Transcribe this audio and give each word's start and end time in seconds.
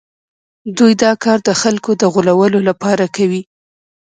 دوی 0.77 0.93
دا 1.03 1.11
کار 1.23 1.37
د 1.47 1.49
خلکو 1.61 1.91
د 2.01 2.03
غولولو 2.13 2.59
لپاره 2.69 3.05
کوي 3.15 3.41